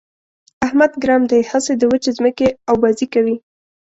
[0.65, 3.35] احمد ګرم دی؛ هسې د وچې ځمکې اوبازي کوي.